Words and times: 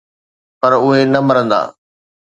پر 0.59 0.71
اهي 0.79 1.01
نه 1.13 1.19
مرندا 1.27 1.61